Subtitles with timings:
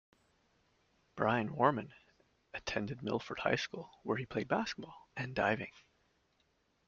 [1.15, 1.93] Brian Woermann
[2.55, 5.73] attended Milford High School, where he played basketball and Diving.